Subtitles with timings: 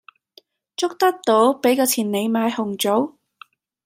[0.75, 3.17] 捉得到，俾個錢你買紅棗